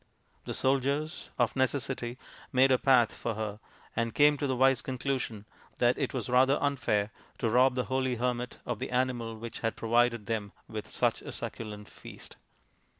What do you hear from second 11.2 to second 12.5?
a succulent feast.